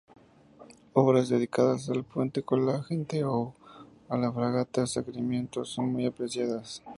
Obras 0.93 1.29
dedicadas 1.29 1.87
al 1.91 2.03
puente 2.03 2.41
colgante 2.41 3.23
o 3.23 3.53
a 4.09 4.17
la 4.17 4.31
fragata 4.33 4.87
"Sarmiento" 4.87 5.63
son 5.63 5.91
muy 5.91 6.07
apreciadas. 6.07 6.81